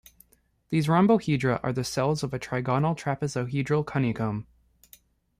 These 0.69 0.87
rhombohedra 0.87 1.59
are 1.61 1.71
the 1.71 1.83
cells 1.83 2.23
of 2.23 2.33
a 2.33 2.39
trigonal 2.39 2.97
trapezohedral 2.97 3.87
honeycomb. 3.87 4.47